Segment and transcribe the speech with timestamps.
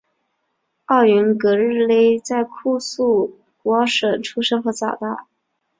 [0.85, 5.27] 奥云格日勒在库苏古尔省出生和长大。